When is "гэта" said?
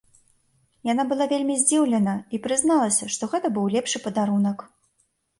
3.35-3.51